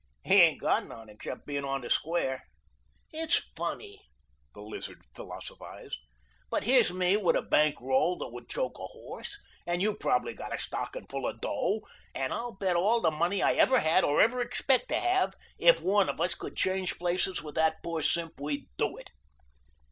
[0.25, 2.41] "He ain't got none except being on the square.
[3.11, 4.01] It's funny,"
[4.55, 5.99] the Lizard philosophized,
[6.49, 10.33] "but here's me with a bank roll that would choke a horse, and you probably
[10.33, 11.81] with a stocking full of dough,
[12.15, 15.83] and I'll bet all the money I ever had or ever expect to have if
[15.83, 19.11] one of us could change places with that poor simp we'd do it."